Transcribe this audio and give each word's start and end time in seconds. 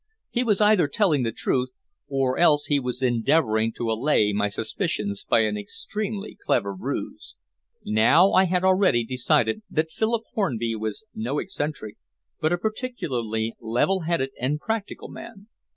He 0.31 0.43
was 0.43 0.59
either 0.59 0.87
telling 0.87 1.21
the 1.21 1.31
truth, 1.31 1.75
or 2.07 2.35
else 2.39 2.65
he 2.65 2.79
was 2.79 3.03
endeavoring 3.03 3.71
to 3.73 3.91
allay 3.91 4.33
my 4.33 4.47
suspicions 4.47 5.23
by 5.29 5.41
an 5.41 5.55
extremely 5.57 6.33
clever 6.43 6.73
ruse. 6.73 7.35
Now 7.85 8.31
I 8.31 8.45
had 8.45 8.63
already 8.63 9.03
decided 9.05 9.61
that 9.69 9.91
Philip 9.91 10.23
Hornby 10.33 10.73
was 10.75 11.05
no 11.13 11.37
eccentric, 11.37 11.97
but 12.39 12.51
a 12.51 12.57
particularly 12.57 13.53
level 13.59 13.99
headed 13.99 14.31
and 14.39 14.59
practical 14.59 15.07
man. 15.07 15.45